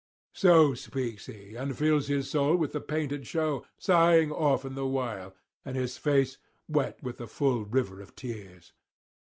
[0.33, 5.35] So speaks he, and fills his soul with the painted show, sighing often the while,
[5.63, 8.73] and his face wet with a full river of tears.